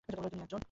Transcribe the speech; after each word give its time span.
তিনি 0.09 0.41
একজন। 0.43 0.59